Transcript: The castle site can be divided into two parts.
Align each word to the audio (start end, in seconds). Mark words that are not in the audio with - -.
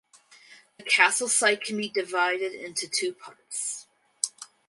The 0.79 0.83
castle 0.83 1.27
site 1.27 1.63
can 1.63 1.77
be 1.77 1.87
divided 1.87 2.53
into 2.53 2.87
two 2.87 3.13
parts. 3.13 3.85